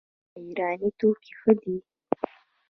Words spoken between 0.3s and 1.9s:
آیا ایراني توکي ښه دي؟